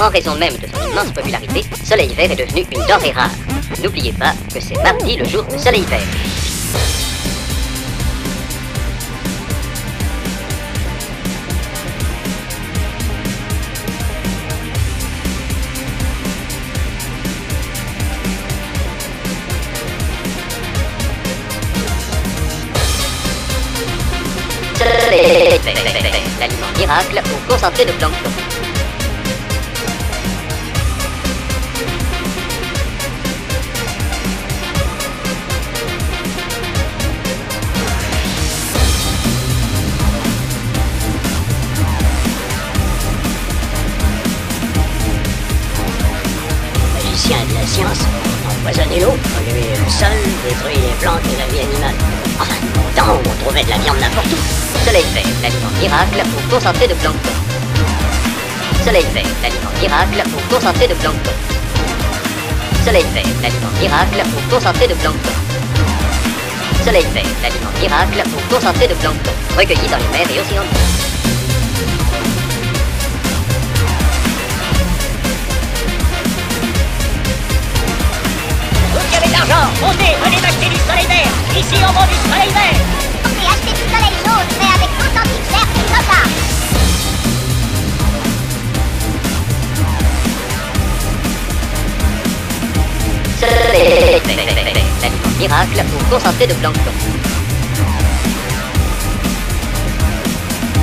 [0.00, 3.30] En raison même de son immense popularité, Soleil Vert est devenu une denrée rare.
[3.80, 6.51] N'oubliez pas que c'est mardi le jour de Soleil Vert.
[25.12, 28.30] L'aliment miracle au concentré de plancton.
[46.94, 47.98] Magicien de la science,
[48.48, 49.12] empoisonner l'eau,
[49.98, 50.16] sol,
[50.48, 51.98] détruire les plantes et la vie animale.
[52.40, 54.40] Enfin, autant on trouvait de la viande n'importe où.
[54.84, 57.34] Soleil vert, l'aliment miracle au concentré de plancton.
[58.84, 61.34] Soleil vert, l'aliment miracle au concentré de plancton.
[62.84, 65.34] Soleil vert, l'aliment miracle au concentré de plancton.
[66.84, 70.91] Soleil vert, l'aliment miracle au concentré de plancton, recueilli dans les mers et océans
[79.52, 81.32] de l'argent, montez, venez m'acheter du soleil vert.
[81.56, 82.80] Ici, on vend du soleil vert.
[83.40, 86.20] Et acheter du soleil jaune, mais avec l'authentique vert et Nota.
[93.40, 94.82] Soleil vert, l'aliment
[95.38, 96.92] miracle au concentré de plancton.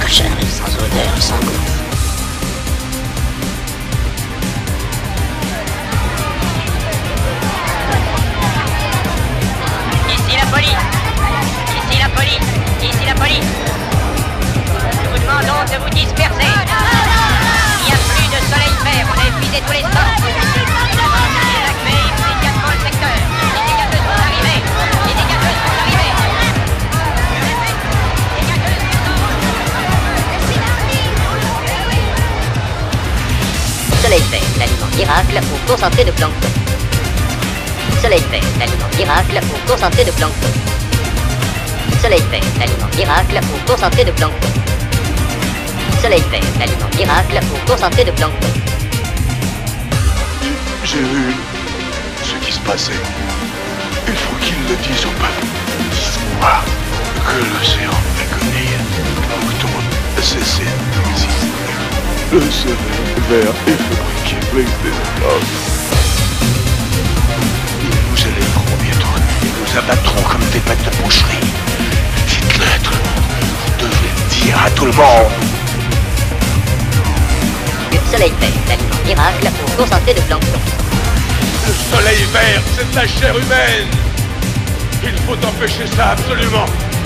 [0.02, 1.79] Cochonnerie sans odeur sans goût.
[12.20, 12.48] Police.
[12.84, 13.52] Ici la police.
[15.04, 16.52] Nous vous demandons de vous disperser.
[17.80, 20.20] Il n'y a plus de soleil vert, on a épuisé tous les stocks
[21.60, 23.20] Évacuez immédiatement le secteur.
[23.56, 24.62] Les dégageuses sont arrivées.
[25.08, 26.60] Les sont en route
[34.02, 36.52] Soleil vert, l'aliment miracle au concentré de plancton.
[38.02, 40.59] Soleil vert, l'aliment miracle au concentré de plancton.
[42.02, 44.48] Soleil vert, l'aliment miracle au concentré de plancton.
[46.02, 48.48] Soleil vert, l'aliment miracle au concentré de plancton.
[50.86, 51.34] J'ai vu
[52.24, 52.94] ce qui se passait.
[54.08, 55.46] Il faut qu'ils le disent au peuple.
[55.92, 56.64] Dis-moi
[57.28, 58.80] que l'océan agonie,
[59.28, 59.74] plancton
[60.18, 61.50] a cessé d'exister.
[62.32, 62.78] Le soleil
[63.30, 65.52] vert est fabriqué avec des hommes.
[68.10, 71.69] Nous élèverons bientôt et nous abattrons comme des bêtes de boucherie.
[72.60, 72.94] Le monde.
[73.52, 75.32] Vous devrez le dire à tout le monde.
[78.12, 80.60] Soleil vert, l'aliment miracle au concentré de plancton.
[81.68, 83.88] Le soleil vert, c'est de la chair humaine.
[85.04, 86.66] Il faut empêcher ça absolument.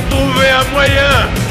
[0.09, 1.42] Trouver un moyen.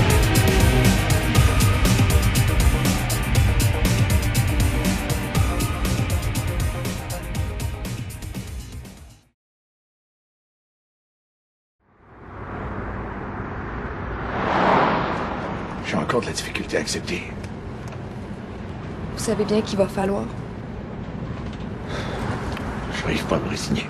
[16.76, 17.22] Accepter.
[19.16, 20.24] Vous savez bien qu'il va falloir.
[22.94, 23.86] Je n'arrive pas à me résigner.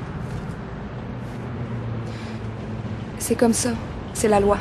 [3.19, 3.71] C'est comme ça.
[4.15, 4.59] C'est la loi.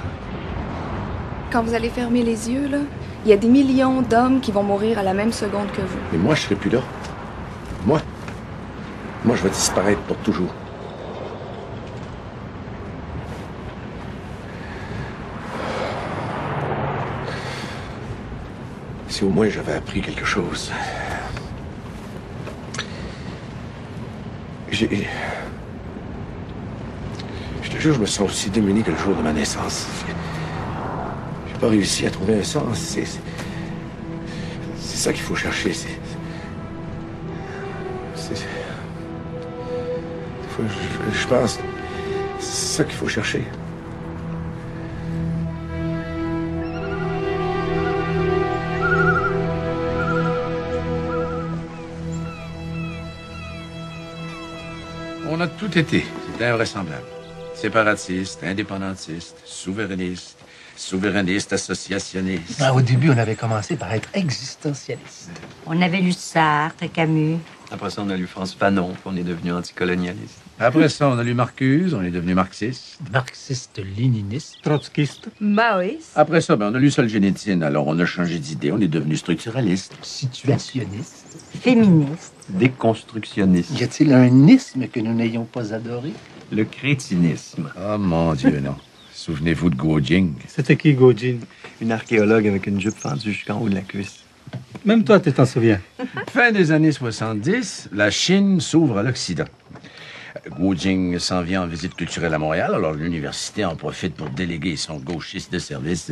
[1.51, 2.77] Quand vous allez fermer les yeux, là,
[3.25, 5.97] il y a des millions d'hommes qui vont mourir à la même seconde que vous.
[6.11, 6.79] Mais moi, je serai plus là.
[7.85, 7.99] Moi.
[9.25, 10.53] Moi, je vais disparaître pour toujours.
[19.21, 20.71] Au moins j'avais appris quelque chose.
[24.71, 25.07] J'ai.
[27.61, 29.85] Je te jure, je me sens aussi démuni que le jour de ma naissance.
[31.47, 32.79] J'ai pas réussi à trouver un sens.
[32.79, 33.05] C'est.
[33.05, 35.71] C'est ça qu'il faut chercher.
[35.73, 35.99] C'est.
[38.15, 38.45] C'est.
[41.13, 41.59] je pense.
[42.39, 43.43] C'est ça qu'il faut chercher.
[55.71, 56.05] Tout été.
[56.37, 57.05] C'est invraisemblable.
[57.55, 60.37] Séparatiste, indépendantiste, souverainiste,
[60.75, 62.59] souverainiste associationniste.
[62.59, 65.29] Ah, au début, on avait commencé par être existentialiste.
[65.65, 67.37] On avait lu Sartre, Camus.
[67.71, 70.39] Après ça, on a lu France Fanon, puis on est devenu anticolonialiste.
[70.59, 72.99] Après ça, on a lu Marcuse, on est devenu marxiste.
[73.11, 74.61] Marxiste-léniniste.
[74.61, 75.29] Trotskiste.
[75.39, 76.11] Maoïs.
[76.15, 79.15] Après ça, ben, on a lu Solzhenitsyn, alors on a changé d'idée, on est devenu
[79.15, 79.93] structuraliste.
[80.01, 81.30] Situationniste.
[81.61, 82.33] Féministe.
[82.49, 83.79] Déconstructionniste.
[83.79, 86.11] Y a-t-il un isme que nous n'ayons pas adoré?
[86.51, 87.71] Le crétinisme.
[87.77, 88.75] Oh mon Dieu, non.
[89.13, 90.33] Souvenez-vous de Guo-Jing.
[90.47, 91.37] C'était qui, Gojin
[91.79, 94.23] Une archéologue avec une jupe fendue jusqu'en haut de la cuisse.
[94.85, 95.79] Même toi, tu t'en souviens.
[96.31, 99.45] Fin des années 70, la Chine s'ouvre à l'Occident.
[100.49, 104.97] Guo-Jing s'en vient en visite culturelle à Montréal, alors l'université en profite pour déléguer son
[104.97, 106.11] gauchiste de service.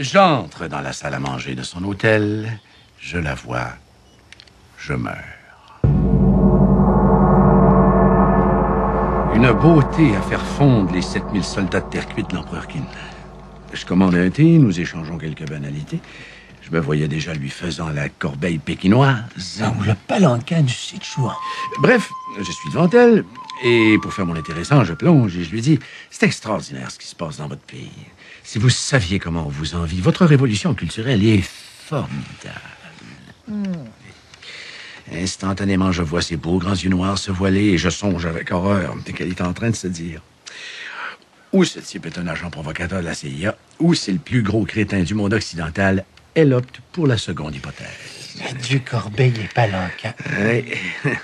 [0.00, 2.58] J'entre dans la salle à manger de son hôtel,
[3.06, 3.68] je la vois,
[4.78, 5.14] je meurs.
[9.32, 12.82] Une beauté à faire fondre les 7000 soldats de terre cuite de l'empereur Qin.
[13.72, 16.00] Je commande un thé, nous échangeons quelques banalités.
[16.62, 19.62] Je me voyais déjà lui faisant la corbeille pékinoise.
[19.62, 21.36] Ah, ou le palanquin du Sichuan.
[21.78, 23.24] Bref, je suis devant elle,
[23.62, 25.78] et pour faire mon intéressant, je plonge et je lui dis
[26.10, 27.92] C'est extraordinaire ce qui se passe dans votre pays.
[28.42, 32.75] Si vous saviez comment on vous envie, votre révolution culturelle est formidable.
[35.12, 38.96] Instantanément, je vois ses beaux grands yeux noirs se voiler et je songe avec horreur
[39.14, 40.20] qu'elle est en train de se dire
[41.56, 44.64] ou ce type est un agent provocateur de la CIA, ou c'est le plus gros
[44.64, 46.04] crétin du monde occidental.
[46.34, 47.86] Elle opte pour la seconde hypothèse.
[48.46, 50.12] Adieu Corbeil et Palanquin.
[50.38, 50.64] Oui.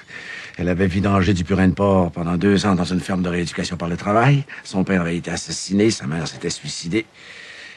[0.58, 3.77] Elle avait vidangé du purin de porc pendant deux ans dans une ferme de rééducation
[3.77, 4.44] par le travail.
[4.64, 7.04] Son père avait été assassiné, sa mère s'était suicidée.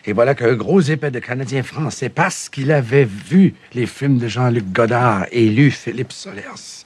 [0.07, 4.27] Et voilà qu'un gros épais de Canadien français, parce qu'il avait vu les films de
[4.27, 6.85] Jean-Luc Godard et lu Philippe Solers,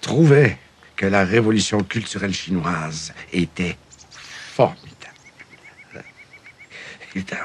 [0.00, 0.58] trouvait
[0.94, 3.76] que la révolution culturelle chinoise était
[4.54, 4.86] formidable.
[7.16, 7.36] Et dans,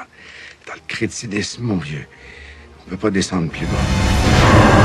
[0.66, 2.06] dans le crétinisme, mon vieux,
[2.80, 4.78] on ne peut pas descendre plus bas.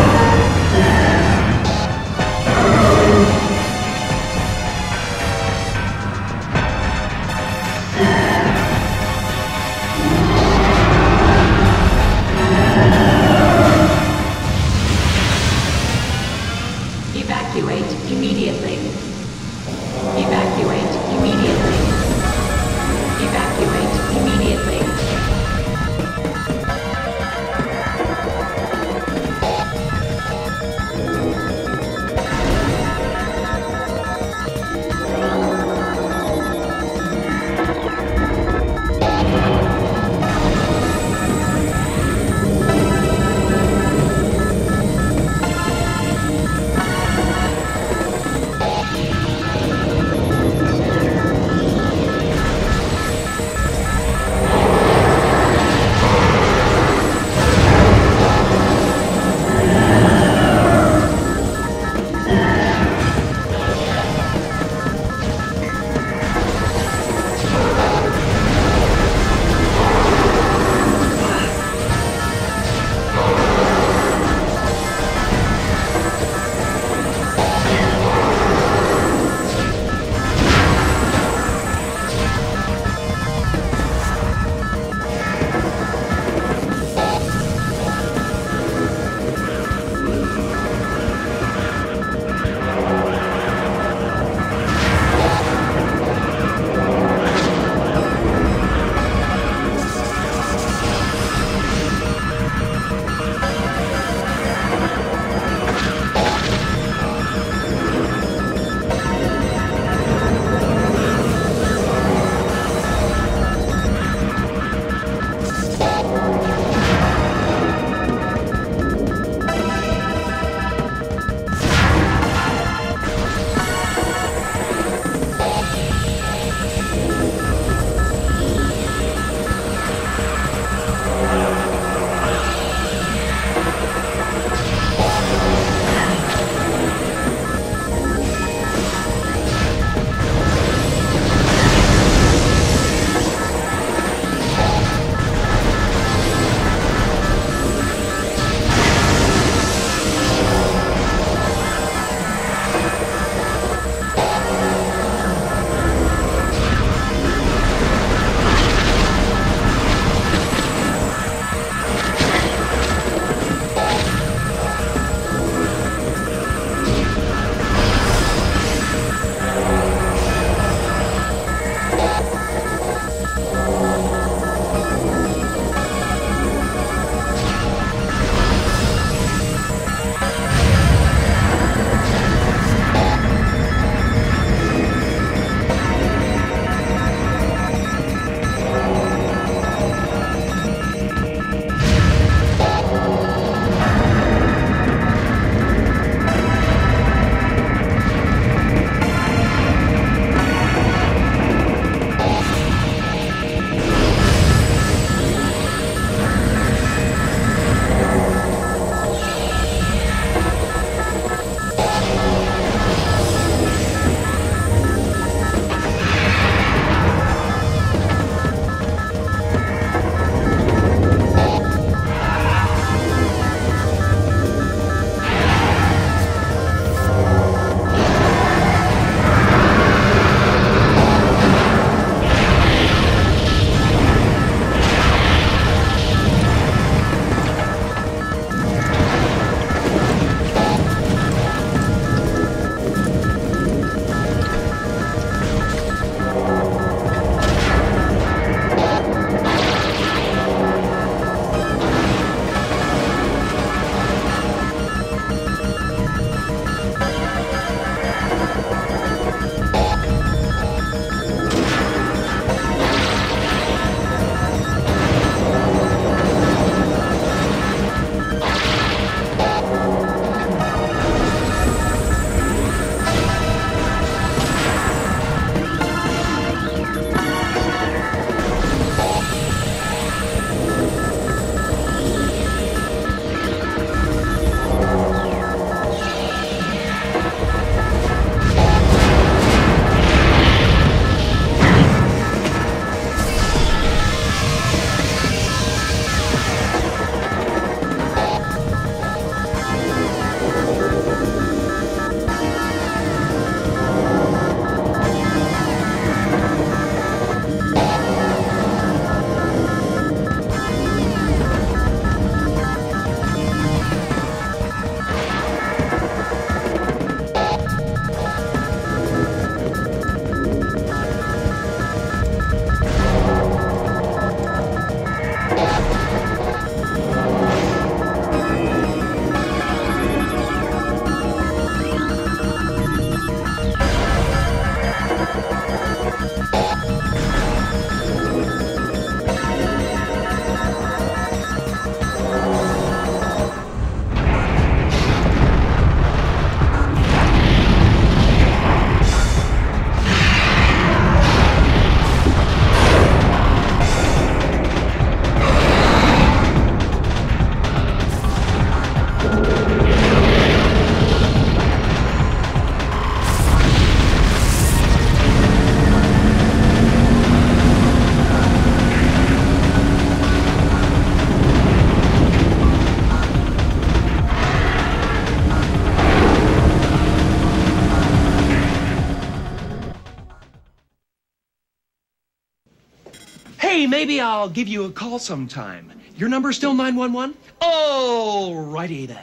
[384.34, 385.92] I'll give you a call sometime.
[386.18, 387.38] Your number's still 911?
[387.62, 389.22] Oh, righty then.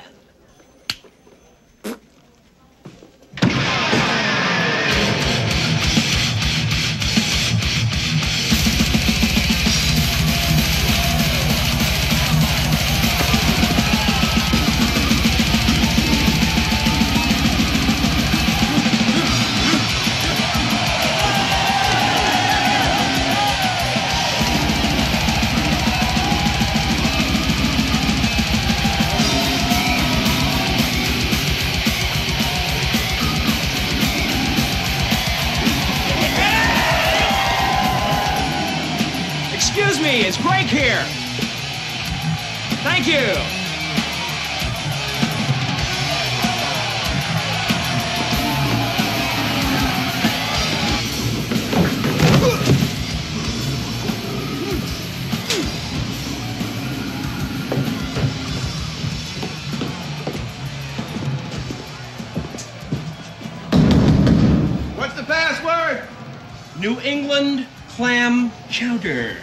[66.81, 69.37] New England clam chowder.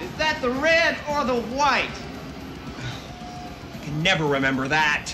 [0.00, 1.90] Is that the red or the white?
[3.74, 5.10] I can never remember that.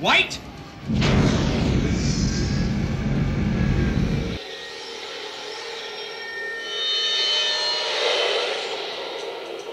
[0.00, 0.38] White?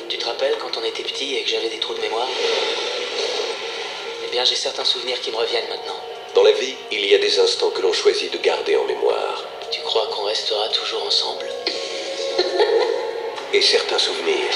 [0.09, 2.27] Tu te rappelles quand on était petit et que j'avais des trous de mémoire?
[4.25, 6.01] Eh bien, j'ai certains souvenirs qui me reviennent maintenant.
[6.33, 9.45] Dans la vie, il y a des instants que l'on choisit de garder en mémoire.
[9.71, 11.45] Tu crois qu'on restera toujours ensemble
[13.53, 14.49] Et certains souvenirs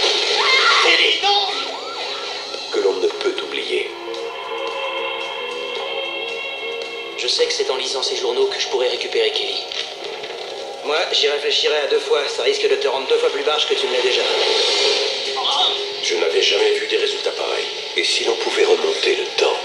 [2.72, 3.92] que l'on ne peut oublier.
[7.18, 9.64] Je sais que c'est en lisant ces journaux que je pourrais récupérer Kelly.
[10.86, 12.28] Moi, j'y réfléchirai à deux fois.
[12.28, 14.24] Ça risque de te rendre deux fois plus barge que tu ne l'as déjà.
[16.04, 17.68] Je n'avais jamais vu des résultats pareils.
[17.98, 19.58] Et si l'on pouvait remonter le temps?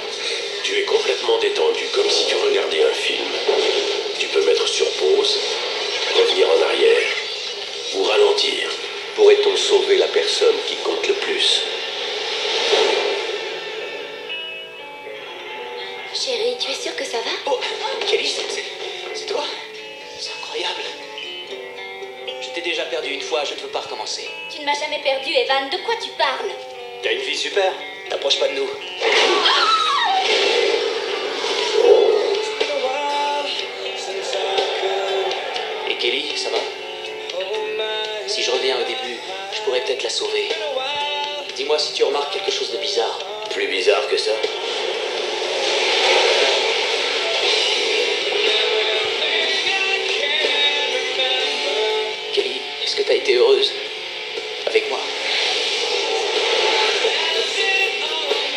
[0.62, 3.78] Tu es complètement détendu, comme si tu regardais un film.
[4.31, 5.39] Tu peux mettre sur pause,
[6.14, 7.09] revenir en arrière
[7.95, 8.68] ou ralentir.
[9.16, 11.62] Pourrait-on sauver la personne qui compte le plus?
[16.14, 17.31] Chérie, tu es sûre que ça va?
[17.47, 17.59] Oh,
[18.07, 18.18] c'est
[19.14, 19.45] c'est toi?
[20.20, 20.83] C'est incroyable.
[22.43, 24.29] Je t'ai déjà perdu une fois, je ne veux pas recommencer.
[24.53, 25.70] Tu ne m'as jamais perdu, Evan.
[25.70, 26.53] De quoi tu parles?
[27.03, 27.72] T'as une vie super.
[28.11, 28.68] T'approches pas de nous.
[41.54, 43.18] Dis-moi si tu remarques quelque chose de bizarre.
[43.50, 44.32] Plus bizarre que ça
[52.32, 53.72] Kelly, est-ce que t'as été heureuse
[54.66, 54.98] Avec moi?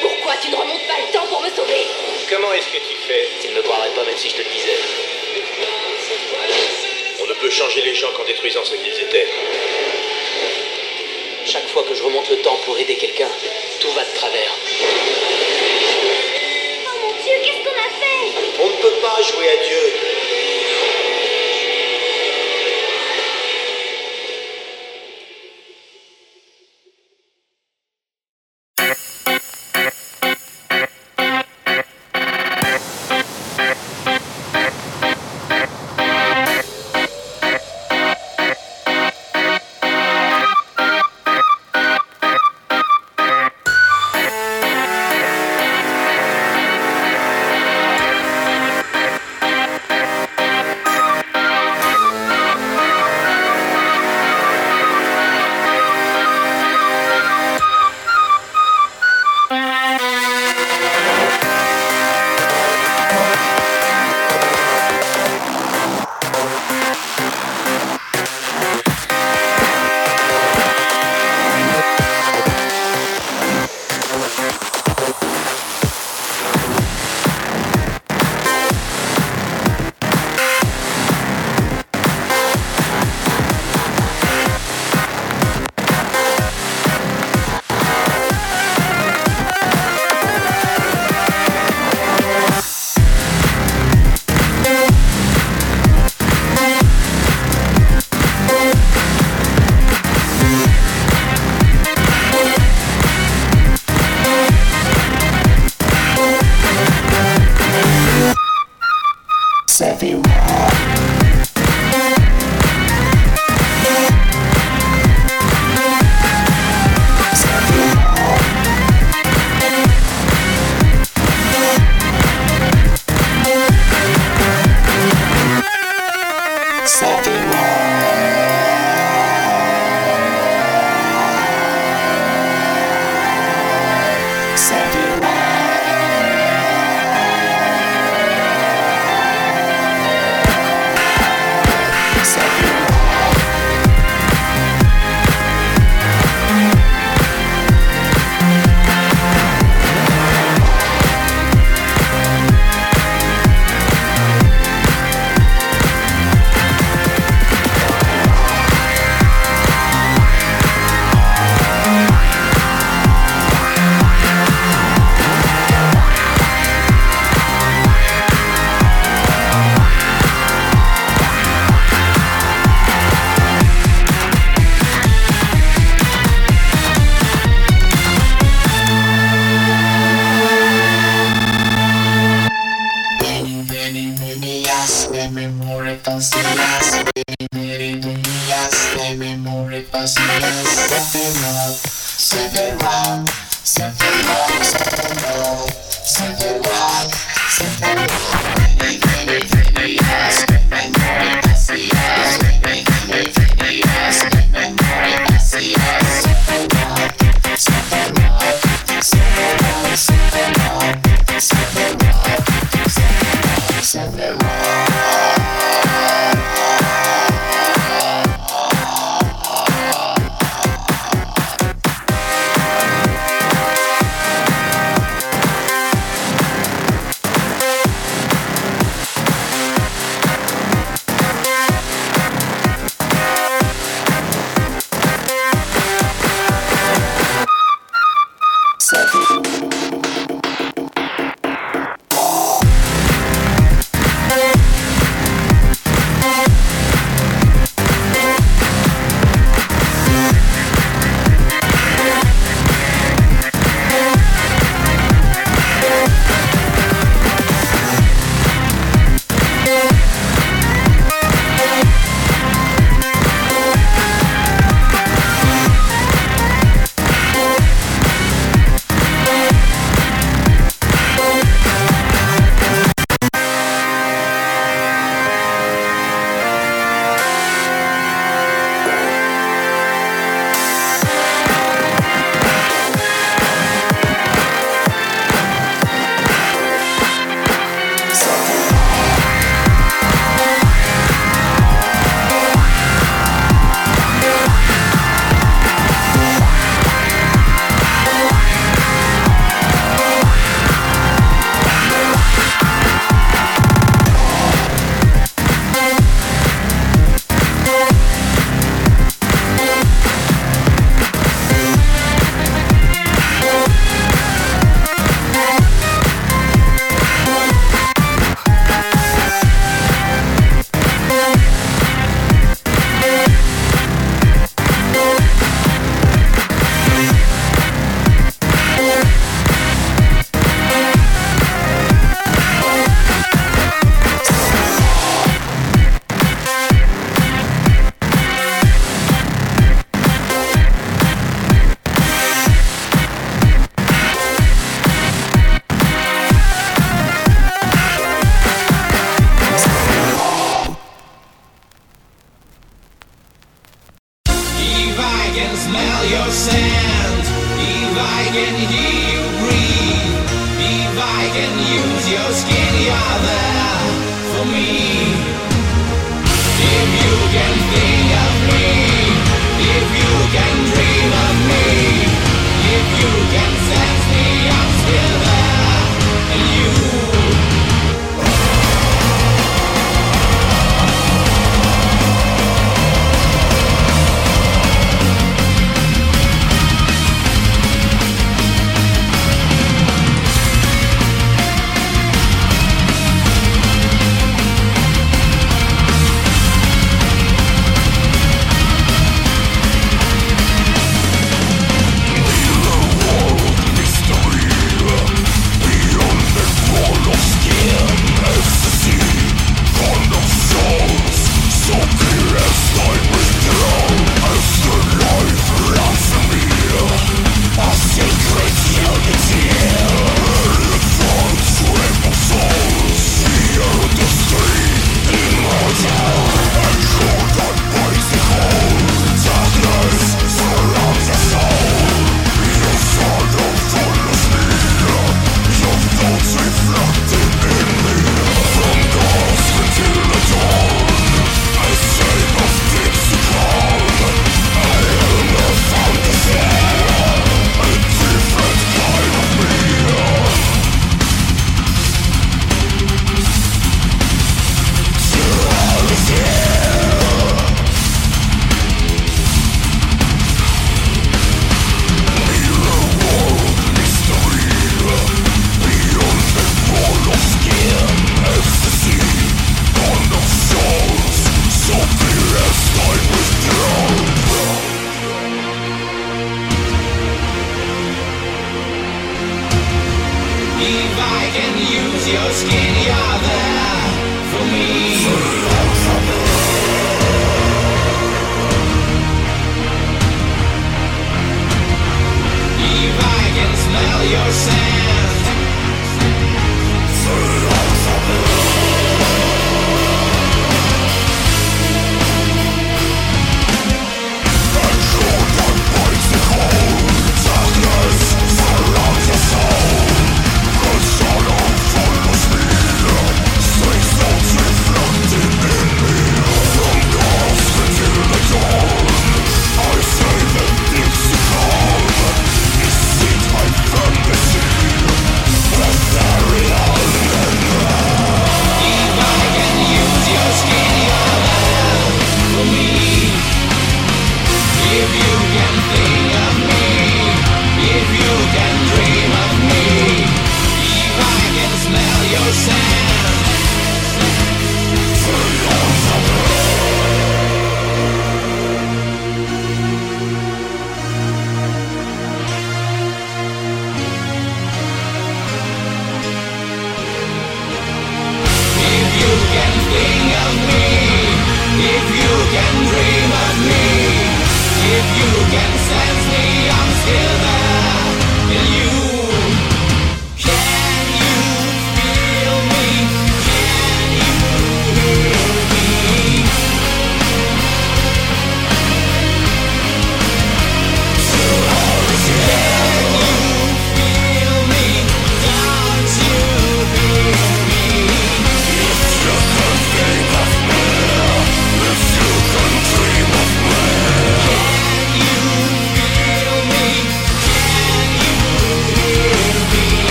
[0.00, 1.86] Pourquoi tu ne remontes pas le temps pour me sauver?
[2.30, 3.28] Comment est-ce que tu fais?
[3.42, 4.78] Tu ne me croirais pas même si je te le disais.
[7.22, 9.28] On ne peut changer les gens qu'en détruisant ce qu'ils étaient.
[11.70, 13.28] Chaque fois que je remonte le temps pour aider quelqu'un,
[13.78, 14.50] tout va de travers.
[16.84, 18.26] Oh mon Dieu, qu'est-ce qu'on a fait?
[18.60, 20.09] On ne peut pas jouer à Dieu.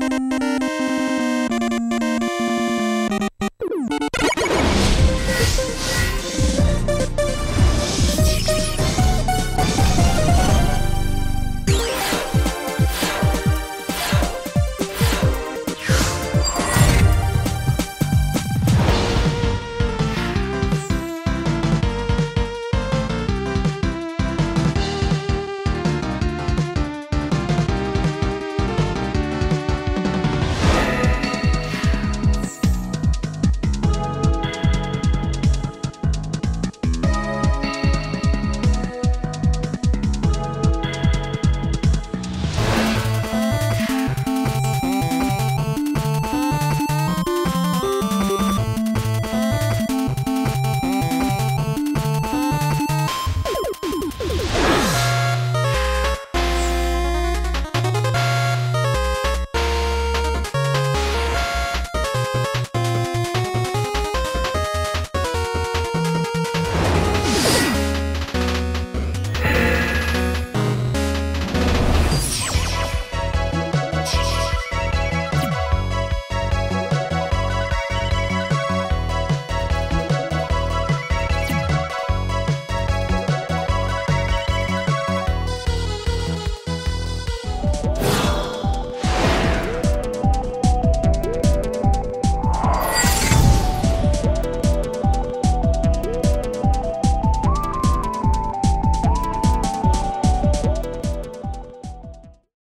[0.00, 0.51] Música